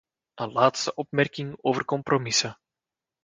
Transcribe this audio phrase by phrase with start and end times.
[0.33, 2.57] Een laatste opmerking over compromissen.